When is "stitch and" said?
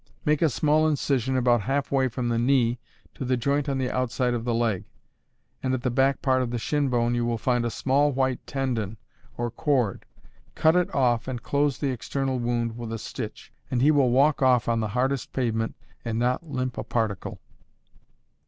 12.97-13.83